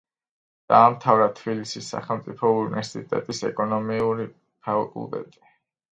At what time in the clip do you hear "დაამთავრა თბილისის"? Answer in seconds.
0.71-1.91